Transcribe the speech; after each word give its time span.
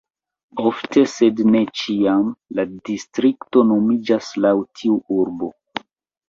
Ofte, 0.69 1.01
sed 1.15 1.41
ne 1.55 1.61
ĉiam, 1.81 2.23
la 2.61 2.65
distrikto 2.91 3.63
nomiĝas 3.73 4.31
laŭ 4.47 4.55
tiu 4.81 4.99
urbo. 5.19 5.53